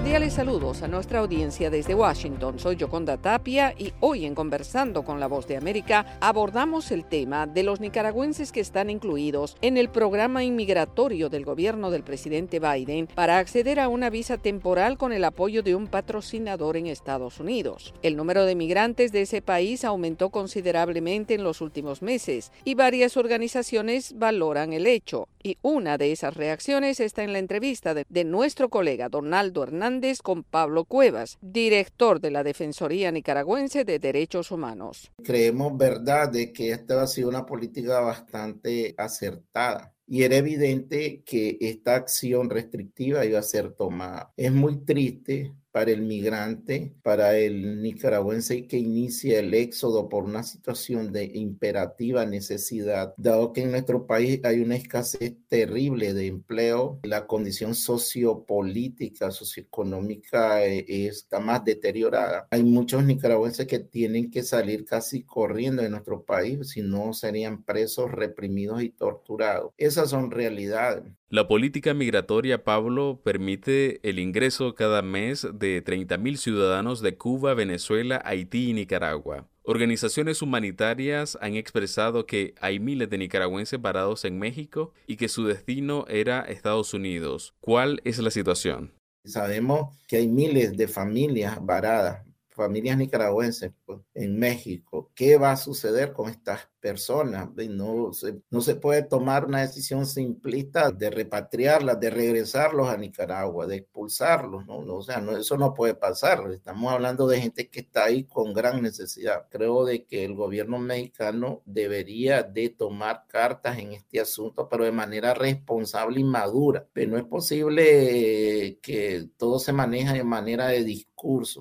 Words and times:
Cordiales 0.00 0.32
saludos 0.32 0.82
a 0.82 0.88
nuestra 0.88 1.18
audiencia 1.18 1.68
desde 1.68 1.94
Washington. 1.94 2.58
Soy 2.58 2.76
Yoconda 2.76 3.18
Tapia 3.18 3.74
y 3.76 3.92
hoy 4.00 4.24
en 4.24 4.34
Conversando 4.34 5.04
con 5.04 5.20
la 5.20 5.26
Voz 5.26 5.46
de 5.46 5.58
América 5.58 6.16
abordamos 6.22 6.90
el 6.90 7.04
tema 7.04 7.46
de 7.46 7.62
los 7.62 7.80
nicaragüenses 7.80 8.50
que 8.50 8.60
están 8.60 8.88
incluidos 8.88 9.58
en 9.60 9.76
el 9.76 9.90
programa 9.90 10.42
inmigratorio 10.42 11.28
del 11.28 11.44
gobierno 11.44 11.90
del 11.90 12.02
presidente 12.02 12.60
Biden 12.60 13.08
para 13.08 13.38
acceder 13.38 13.78
a 13.78 13.88
una 13.88 14.08
visa 14.08 14.38
temporal 14.38 14.96
con 14.96 15.12
el 15.12 15.22
apoyo 15.22 15.62
de 15.62 15.74
un 15.74 15.86
patrocinador 15.86 16.78
en 16.78 16.86
Estados 16.86 17.38
Unidos. 17.38 17.92
El 18.02 18.16
número 18.16 18.46
de 18.46 18.54
migrantes 18.54 19.12
de 19.12 19.20
ese 19.20 19.42
país 19.42 19.84
aumentó 19.84 20.30
considerablemente 20.30 21.34
en 21.34 21.44
los 21.44 21.60
últimos 21.60 22.00
meses 22.00 22.52
y 22.64 22.74
varias 22.74 23.18
organizaciones 23.18 24.18
valoran 24.18 24.72
el 24.72 24.86
hecho. 24.86 25.28
Y 25.42 25.56
una 25.62 25.98
de 25.98 26.12
esas 26.12 26.36
reacciones 26.36 27.00
está 27.00 27.22
en 27.22 27.32
la 27.32 27.38
entrevista 27.38 27.94
de, 27.94 28.06
de 28.08 28.24
nuestro 28.24 28.70
colega 28.70 29.08
Donaldo 29.08 29.62
Hernández 29.62 29.89
Con 30.22 30.44
Pablo 30.44 30.84
Cuevas, 30.84 31.36
director 31.40 32.20
de 32.20 32.30
la 32.30 32.44
Defensoría 32.44 33.10
Nicaragüense 33.10 33.84
de 33.84 33.98
Derechos 33.98 34.52
Humanos. 34.52 35.10
Creemos, 35.20 35.76
verdad, 35.76 36.30
de 36.30 36.52
que 36.52 36.70
esta 36.70 37.02
ha 37.02 37.08
sido 37.08 37.28
una 37.28 37.44
política 37.44 37.98
bastante 37.98 38.94
acertada 38.96 39.92
y 40.06 40.22
era 40.22 40.36
evidente 40.36 41.22
que 41.24 41.58
esta 41.60 41.96
acción 41.96 42.50
restrictiva 42.50 43.24
iba 43.24 43.40
a 43.40 43.42
ser 43.42 43.72
tomada. 43.72 44.32
Es 44.36 44.52
muy 44.52 44.84
triste 44.84 45.54
para 45.72 45.90
el 45.90 46.02
migrante, 46.02 46.94
para 47.02 47.36
el 47.36 47.82
nicaragüense 47.82 48.66
que 48.66 48.78
inicia 48.78 49.38
el 49.38 49.54
éxodo 49.54 50.08
por 50.08 50.24
una 50.24 50.42
situación 50.42 51.12
de 51.12 51.24
imperativa 51.24 52.26
necesidad, 52.26 53.14
dado 53.16 53.52
que 53.52 53.62
en 53.62 53.72
nuestro 53.72 54.06
país 54.06 54.40
hay 54.44 54.60
una 54.60 54.76
escasez 54.76 55.34
terrible 55.48 56.14
de 56.14 56.26
empleo, 56.26 57.00
la 57.02 57.26
condición 57.26 57.74
sociopolítica, 57.74 59.30
socioeconómica 59.30 60.64
eh, 60.64 60.84
está 60.88 61.40
más 61.40 61.64
deteriorada. 61.64 62.48
Hay 62.50 62.62
muchos 62.62 63.04
nicaragüenses 63.04 63.66
que 63.66 63.78
tienen 63.78 64.30
que 64.30 64.42
salir 64.42 64.84
casi 64.84 65.22
corriendo 65.24 65.82
de 65.82 65.90
nuestro 65.90 66.24
país, 66.24 66.70
si 66.70 66.82
no 66.82 67.12
serían 67.12 67.62
presos, 67.62 68.10
reprimidos 68.10 68.82
y 68.82 68.90
torturados. 68.90 69.72
Esas 69.76 70.10
son 70.10 70.30
realidades. 70.30 71.12
La 71.32 71.46
política 71.46 71.94
migratoria, 71.94 72.64
Pablo, 72.64 73.20
permite 73.22 74.00
el 74.02 74.18
ingreso 74.18 74.74
cada 74.74 75.00
mes 75.00 75.46
de 75.54 75.84
30.000 75.84 76.36
ciudadanos 76.36 77.02
de 77.02 77.16
Cuba, 77.16 77.54
Venezuela, 77.54 78.20
Haití 78.24 78.70
y 78.70 78.72
Nicaragua. 78.72 79.46
Organizaciones 79.62 80.42
humanitarias 80.42 81.38
han 81.40 81.54
expresado 81.54 82.26
que 82.26 82.56
hay 82.60 82.80
miles 82.80 83.10
de 83.10 83.18
nicaragüenses 83.18 83.80
varados 83.80 84.24
en 84.24 84.40
México 84.40 84.92
y 85.06 85.14
que 85.14 85.28
su 85.28 85.44
destino 85.44 86.04
era 86.08 86.40
Estados 86.40 86.94
Unidos. 86.94 87.54
¿Cuál 87.60 88.00
es 88.02 88.18
la 88.18 88.32
situación? 88.32 88.92
Sabemos 89.24 89.96
que 90.08 90.16
hay 90.16 90.26
miles 90.26 90.76
de 90.76 90.88
familias 90.88 91.64
varadas, 91.64 92.26
familias 92.50 92.98
nicaragüenses 92.98 93.72
pues, 93.84 94.00
en 94.14 94.38
México. 94.38 95.10
¿Qué 95.14 95.36
va 95.38 95.52
a 95.52 95.56
suceder 95.56 96.12
con 96.12 96.30
estas 96.30 96.70
personas. 96.80 97.50
No 97.54 98.12
se, 98.12 98.40
no 98.50 98.60
se 98.62 98.74
puede 98.74 99.02
tomar 99.02 99.44
una 99.44 99.60
decisión 99.60 100.06
simplista 100.06 100.90
de 100.90 101.10
repatriarlas, 101.10 102.00
de 102.00 102.10
regresarlos 102.10 102.88
a 102.88 102.96
Nicaragua, 102.96 103.66
de 103.66 103.76
expulsarlos. 103.76 104.66
No, 104.66 104.78
o 104.78 105.02
sea, 105.02 105.20
no, 105.20 105.36
eso 105.36 105.56
no 105.56 105.74
puede 105.74 105.94
pasar. 105.94 106.42
Estamos 106.52 106.92
hablando 106.92 107.28
de 107.28 107.40
gente 107.40 107.68
que 107.68 107.80
está 107.80 108.04
ahí 108.04 108.24
con 108.24 108.52
gran 108.52 108.82
necesidad. 108.82 109.46
Creo 109.50 109.84
de 109.84 110.04
que 110.04 110.24
el 110.24 110.34
gobierno 110.34 110.78
mexicano 110.78 111.62
debería 111.66 112.42
de 112.42 112.70
tomar 112.70 113.26
cartas 113.28 113.78
en 113.78 113.92
este 113.92 114.20
asunto, 114.20 114.68
pero 114.68 114.84
de 114.84 114.92
manera 114.92 115.34
responsable 115.34 116.20
y 116.20 116.24
madura. 116.24 116.86
Pero 116.92 117.12
no 117.12 117.18
es 117.18 117.24
posible 117.24 118.78
que 118.82 119.28
todo 119.36 119.58
se 119.58 119.72
maneja 119.72 120.14
de 120.14 120.24
manera 120.24 120.68
de 120.68 120.84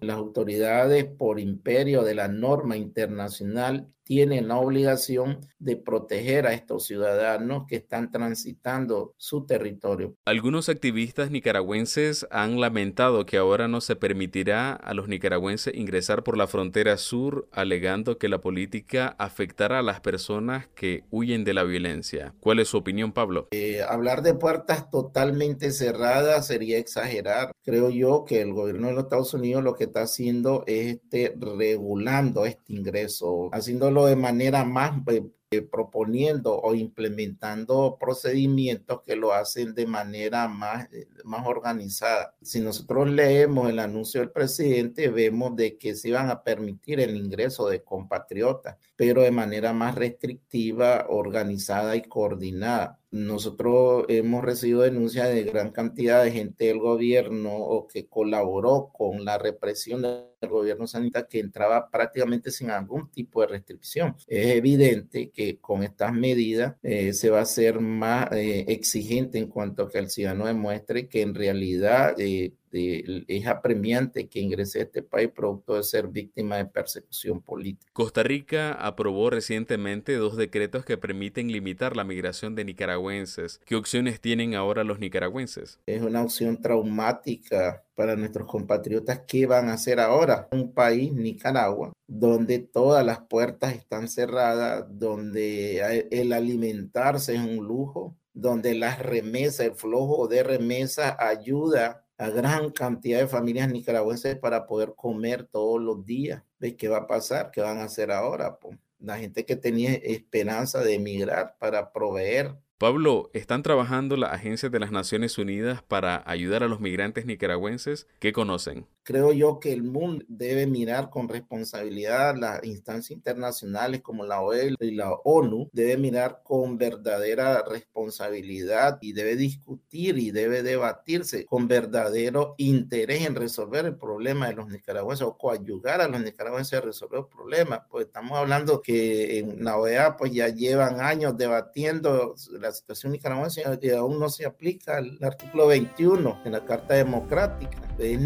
Las 0.00 0.16
autoridades 0.16 1.04
por 1.04 1.40
imperio 1.40 2.02
de 2.02 2.14
la 2.14 2.28
norma 2.28 2.76
internacional 2.76 3.88
tienen 4.06 4.46
la 4.46 4.56
obligación 4.56 5.40
de 5.58 5.76
proteger 5.76 6.46
a 6.46 6.54
estos 6.54 6.86
ciudadanos 6.86 7.64
que 7.66 7.76
están 7.76 8.12
transitando 8.12 9.14
su 9.16 9.46
territorio. 9.46 10.14
Algunos 10.24 10.68
activistas 10.68 11.32
nicaragüenses 11.32 12.24
han 12.30 12.60
lamentado 12.60 13.26
que 13.26 13.36
ahora 13.36 13.66
no 13.66 13.80
se 13.80 13.96
permitirá 13.96 14.72
a 14.72 14.94
los 14.94 15.08
nicaragüenses 15.08 15.74
ingresar 15.74 16.22
por 16.22 16.36
la 16.36 16.46
frontera 16.46 16.98
sur, 16.98 17.48
alegando 17.50 18.16
que 18.16 18.28
la 18.28 18.40
política 18.40 19.16
afectará 19.18 19.80
a 19.80 19.82
las 19.82 20.00
personas 20.00 20.68
que 20.76 21.02
huyen 21.10 21.42
de 21.42 21.54
la 21.54 21.64
violencia. 21.64 22.32
¿Cuál 22.38 22.60
es 22.60 22.68
su 22.68 22.76
opinión, 22.76 23.12
Pablo? 23.12 23.48
Eh, 23.50 23.82
hablar 23.82 24.22
de 24.22 24.34
puertas 24.34 24.88
totalmente 24.88 25.72
cerradas 25.72 26.46
sería 26.46 26.78
exagerar. 26.78 27.50
Creo 27.64 27.90
yo 27.90 28.24
que 28.24 28.40
el 28.40 28.52
gobierno 28.52 28.86
de 28.86 28.92
los 28.92 29.04
Estados 29.04 29.34
Unidos 29.34 29.64
lo 29.64 29.74
que 29.74 29.84
está 29.84 30.02
haciendo 30.02 30.62
es 30.68 30.94
este, 30.94 31.34
regulando 31.36 32.46
este 32.46 32.72
ingreso, 32.72 33.50
haciendo 33.52 33.90
de 34.04 34.16
manera 34.16 34.64
más 34.64 34.92
eh, 35.06 35.22
eh, 35.52 35.62
proponiendo 35.62 36.60
o 36.60 36.74
implementando 36.74 37.96
procedimientos 38.00 39.02
que 39.06 39.14
lo 39.14 39.32
hacen 39.32 39.74
de 39.74 39.86
manera 39.86 40.48
más, 40.48 40.92
eh, 40.92 41.06
más 41.22 41.46
organizada. 41.46 42.34
Si 42.42 42.58
nosotros 42.60 43.08
leemos 43.08 43.70
el 43.70 43.78
anuncio 43.78 44.20
del 44.20 44.32
presidente, 44.32 45.08
vemos 45.08 45.54
de 45.54 45.78
que 45.78 45.94
se 45.94 46.08
iban 46.08 46.30
a 46.30 46.42
permitir 46.42 46.98
el 46.98 47.16
ingreso 47.16 47.68
de 47.68 47.84
compatriotas, 47.84 48.76
pero 48.96 49.22
de 49.22 49.30
manera 49.30 49.72
más 49.72 49.94
restrictiva, 49.94 51.06
organizada 51.08 51.94
y 51.94 52.02
coordinada. 52.02 52.98
Nosotros 53.16 54.04
hemos 54.08 54.44
recibido 54.44 54.82
denuncias 54.82 55.30
de 55.30 55.44
gran 55.44 55.70
cantidad 55.70 56.22
de 56.22 56.32
gente 56.32 56.66
del 56.66 56.80
gobierno 56.80 57.56
o 57.56 57.86
que 57.86 58.06
colaboró 58.06 58.90
con 58.92 59.24
la 59.24 59.38
represión 59.38 60.02
del 60.02 60.50
gobierno 60.50 60.86
sanitario 60.86 61.26
que 61.26 61.40
entraba 61.40 61.88
prácticamente 61.88 62.50
sin 62.50 62.70
algún 62.70 63.10
tipo 63.10 63.40
de 63.40 63.46
restricción. 63.46 64.14
Es 64.26 64.48
evidente 64.56 65.30
que 65.30 65.58
con 65.58 65.82
estas 65.82 66.12
medidas 66.12 66.74
eh, 66.82 67.14
se 67.14 67.30
va 67.30 67.40
a 67.40 67.46
ser 67.46 67.80
más 67.80 68.30
eh, 68.32 68.66
exigente 68.68 69.38
en 69.38 69.46
cuanto 69.46 69.84
a 69.84 69.88
que 69.88 69.98
el 69.98 70.10
ciudadano 70.10 70.44
demuestre 70.44 71.08
que 71.08 71.22
en 71.22 71.34
realidad 71.34 72.14
eh, 72.18 72.52
es 72.72 73.46
apremiante 73.46 74.28
que 74.28 74.40
ingrese 74.40 74.80
a 74.80 74.82
este 74.82 75.02
país 75.02 75.30
producto 75.34 75.74
de 75.74 75.82
ser 75.82 76.08
víctima 76.08 76.56
de 76.56 76.66
persecución 76.66 77.40
política. 77.40 77.90
Costa 77.92 78.22
Rica 78.22 78.72
aprobó 78.72 79.30
recientemente 79.30 80.14
dos 80.16 80.36
decretos 80.36 80.84
que 80.84 80.98
permiten 80.98 81.52
limitar 81.52 81.96
la 81.96 82.04
migración 82.04 82.54
de 82.54 82.64
nicaragüenses. 82.64 83.60
¿Qué 83.64 83.76
opciones 83.76 84.20
tienen 84.20 84.54
ahora 84.54 84.84
los 84.84 84.98
nicaragüenses? 84.98 85.80
Es 85.86 86.02
una 86.02 86.22
opción 86.22 86.60
traumática 86.60 87.84
para 87.94 88.14
nuestros 88.14 88.46
compatriotas. 88.46 89.20
¿Qué 89.26 89.46
van 89.46 89.68
a 89.68 89.74
hacer 89.74 90.00
ahora? 90.00 90.48
Un 90.52 90.72
país, 90.72 91.12
Nicaragua, 91.12 91.92
donde 92.06 92.58
todas 92.58 93.04
las 93.04 93.20
puertas 93.20 93.74
están 93.74 94.08
cerradas, 94.08 94.84
donde 94.90 96.06
el 96.10 96.32
alimentarse 96.32 97.34
es 97.34 97.40
un 97.40 97.64
lujo, 97.66 98.14
donde 98.34 98.74
las 98.74 98.98
remesas, 98.98 99.66
el 99.66 99.74
flujo 99.74 100.28
de 100.28 100.42
remesas 100.42 101.16
ayuda 101.18 102.05
a 102.18 102.30
gran 102.30 102.70
cantidad 102.70 103.20
de 103.20 103.26
familias 103.26 103.70
nicaragüenses 103.70 104.36
para 104.36 104.66
poder 104.66 104.94
comer 104.96 105.44
todos 105.44 105.80
los 105.80 106.04
días. 106.04 106.42
¿De 106.58 106.76
qué 106.76 106.88
va 106.88 106.98
a 106.98 107.06
pasar? 107.06 107.50
¿Qué 107.50 107.60
van 107.60 107.78
a 107.78 107.84
hacer 107.84 108.10
ahora? 108.10 108.58
La 108.98 109.18
gente 109.18 109.44
que 109.44 109.56
tenía 109.56 109.92
esperanza 109.94 110.80
de 110.80 110.94
emigrar 110.94 111.56
para 111.58 111.92
proveer 111.92 112.56
Pablo, 112.78 113.30
¿están 113.32 113.62
trabajando 113.62 114.18
las 114.18 114.32
agencias 114.32 114.70
de 114.70 114.78
las 114.78 114.92
Naciones 114.92 115.38
Unidas 115.38 115.82
para 115.82 116.22
ayudar 116.26 116.62
a 116.62 116.68
los 116.68 116.78
migrantes 116.78 117.24
nicaragüenses? 117.24 118.06
¿Qué 118.18 118.34
conocen? 118.34 118.86
Creo 119.06 119.32
yo 119.32 119.60
que 119.60 119.72
el 119.72 119.84
mundo 119.84 120.24
debe 120.26 120.66
mirar 120.66 121.10
con 121.10 121.28
responsabilidad 121.28 122.34
las 122.36 122.64
instancias 122.64 123.12
internacionales 123.12 124.02
como 124.02 124.24
la 124.24 124.40
OEL 124.40 124.76
y 124.80 124.96
la 124.96 125.12
ONU, 125.12 125.70
debe 125.72 125.96
mirar 125.96 126.40
con 126.42 126.76
verdadera 126.76 127.62
responsabilidad 127.62 128.98
y 129.00 129.12
debe 129.12 129.36
discutir 129.36 130.18
y 130.18 130.32
debe 130.32 130.64
debatirse 130.64 131.46
con 131.46 131.68
verdadero 131.68 132.56
interés 132.58 133.24
en 133.24 133.36
resolver 133.36 133.86
el 133.86 133.94
problema 133.96 134.48
de 134.48 134.54
los 134.54 134.66
nicaragüenses 134.66 135.24
o 135.24 135.38
coayugar 135.38 136.00
a 136.00 136.08
los 136.08 136.20
nicaragüenses 136.20 136.76
a 136.76 136.82
resolver 136.82 137.20
el 137.20 137.26
problema. 137.26 137.86
Pues 137.88 138.06
estamos 138.06 138.36
hablando 138.36 138.82
que 138.82 139.38
en 139.38 139.62
la 139.62 139.78
OEA 139.78 140.16
pues 140.16 140.32
ya 140.32 140.48
llevan 140.48 141.00
años 141.00 141.36
debatiendo 141.36 142.34
la 142.58 142.72
situación 142.72 143.12
nicaragüense 143.12 143.62
y 143.80 143.90
aún 143.90 144.18
no 144.18 144.28
se 144.30 144.46
aplica 144.46 144.98
el 144.98 145.22
artículo 145.22 145.68
21 145.68 146.40
en 146.44 146.50
la 146.50 146.64
Carta 146.64 146.94
Democrática. 146.94 147.94
Es 148.00 148.20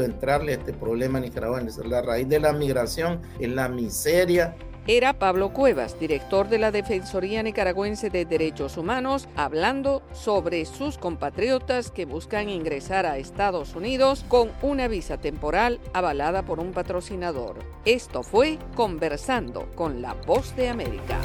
entrarle 0.00 0.52
a 0.52 0.56
este 0.56 0.72
problema 0.72 1.20
nicaragüense. 1.20 1.86
La 1.86 2.02
raíz 2.02 2.28
de 2.28 2.40
la 2.40 2.52
migración 2.52 3.20
es 3.38 3.50
la 3.50 3.68
miseria 3.68 4.56
era 4.88 5.12
Pablo 5.12 5.52
Cuevas, 5.52 6.00
director 6.00 6.48
de 6.48 6.58
la 6.58 6.72
Defensoría 6.72 7.40
Nicaragüense 7.44 8.10
de 8.10 8.24
Derechos 8.24 8.76
Humanos, 8.76 9.28
hablando 9.36 10.02
sobre 10.12 10.64
sus 10.64 10.98
compatriotas 10.98 11.92
que 11.92 12.04
buscan 12.04 12.48
ingresar 12.48 13.06
a 13.06 13.16
Estados 13.16 13.76
Unidos 13.76 14.24
con 14.26 14.50
una 14.60 14.88
visa 14.88 15.18
temporal 15.18 15.78
avalada 15.92 16.42
por 16.42 16.58
un 16.58 16.72
patrocinador. 16.72 17.60
Esto 17.84 18.24
fue 18.24 18.58
Conversando 18.74 19.68
con 19.76 20.02
la 20.02 20.14
Voz 20.14 20.56
de 20.56 20.68
América. 20.68 21.20